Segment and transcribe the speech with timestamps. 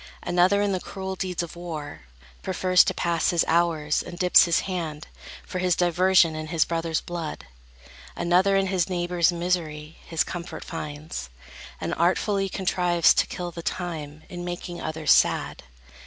[0.23, 2.01] Another in the cruel deeds of war
[2.41, 5.05] Prefers to pass his hours, and dips his hand,
[5.45, 7.45] For his diversion, in his brother's blood:
[8.15, 11.29] Another in his neighbor's misery His comfort finds,
[11.79, 15.61] and artfully contrives To kill the time, in making others sad.